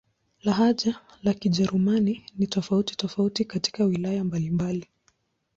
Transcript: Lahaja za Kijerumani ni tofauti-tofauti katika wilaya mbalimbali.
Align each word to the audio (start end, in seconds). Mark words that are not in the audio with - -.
Lahaja 0.43 0.95
za 1.23 1.33
Kijerumani 1.33 2.23
ni 2.37 2.47
tofauti-tofauti 2.47 3.45
katika 3.45 3.83
wilaya 3.83 4.23
mbalimbali. 4.23 4.87